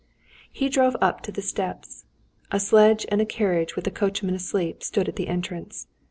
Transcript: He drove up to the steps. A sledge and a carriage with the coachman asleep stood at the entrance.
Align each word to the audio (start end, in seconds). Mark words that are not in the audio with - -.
He 0.51 0.67
drove 0.67 0.95
up 0.99 1.21
to 1.21 1.31
the 1.31 1.43
steps. 1.43 2.05
A 2.51 2.59
sledge 2.59 3.05
and 3.11 3.21
a 3.21 3.23
carriage 3.25 3.75
with 3.75 3.85
the 3.85 3.91
coachman 3.91 4.33
asleep 4.33 4.81
stood 4.81 5.07
at 5.07 5.15
the 5.15 5.27
entrance. 5.27 5.85